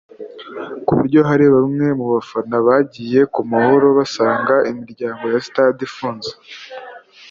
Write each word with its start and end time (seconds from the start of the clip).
ku 0.85 0.91
buryo 0.97 1.19
hari 1.29 1.45
bamwe 1.55 1.87
mu 1.99 2.05
bafana 2.13 2.55
bagiye 2.67 3.21
ku 3.33 3.39
Mahoro 3.51 3.87
basanga 3.97 4.53
imiryango 4.71 5.23
ya 5.33 5.39
stade 5.47 5.81
ifunze 5.87 6.31